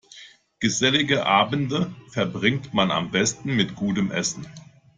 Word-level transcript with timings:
Gesellige 0.59 1.27
Abende 1.27 1.93
verbringt 2.09 2.73
man 2.73 2.89
am 2.89 3.11
besten 3.11 3.55
mit 3.55 3.75
gutem 3.75 4.09
Essen. 4.09 4.47